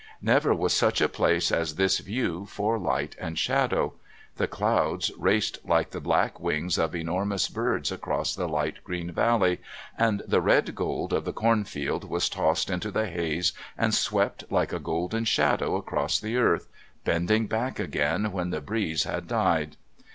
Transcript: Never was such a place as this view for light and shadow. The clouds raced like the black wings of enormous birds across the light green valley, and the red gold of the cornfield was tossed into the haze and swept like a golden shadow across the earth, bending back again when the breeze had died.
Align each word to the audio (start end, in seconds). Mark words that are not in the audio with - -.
Never 0.19 0.51
was 0.55 0.73
such 0.73 0.99
a 0.99 1.07
place 1.07 1.51
as 1.51 1.75
this 1.75 1.99
view 1.99 2.47
for 2.47 2.79
light 2.79 3.15
and 3.19 3.37
shadow. 3.37 3.93
The 4.37 4.47
clouds 4.47 5.11
raced 5.15 5.59
like 5.63 5.91
the 5.91 6.01
black 6.01 6.39
wings 6.39 6.79
of 6.79 6.95
enormous 6.95 7.47
birds 7.47 7.91
across 7.91 8.33
the 8.33 8.47
light 8.49 8.83
green 8.83 9.11
valley, 9.11 9.59
and 9.95 10.23
the 10.27 10.41
red 10.41 10.73
gold 10.73 11.13
of 11.13 11.23
the 11.23 11.31
cornfield 11.33 12.03
was 12.09 12.29
tossed 12.29 12.71
into 12.71 12.89
the 12.89 13.05
haze 13.11 13.53
and 13.77 13.93
swept 13.93 14.43
like 14.51 14.73
a 14.73 14.79
golden 14.79 15.23
shadow 15.23 15.75
across 15.75 16.19
the 16.19 16.35
earth, 16.35 16.67
bending 17.03 17.45
back 17.45 17.77
again 17.77 18.31
when 18.31 18.49
the 18.49 18.59
breeze 18.59 19.03
had 19.03 19.27
died. 19.27 19.77